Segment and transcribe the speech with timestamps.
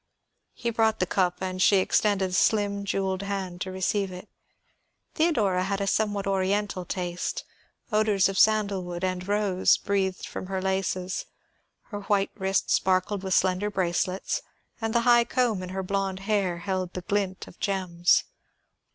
[0.55, 4.27] He brought the cup and she extended a slim, jeweled hand to receive it.
[5.13, 7.43] Theodora had a somewhat oriental taste;
[7.91, 11.27] odors of sandalwood and rose breathed from her laces,
[11.91, 14.41] her white wrist sparkled with slender bracelets,
[14.81, 18.23] and the high comb in her blonde hair held the glint of gems.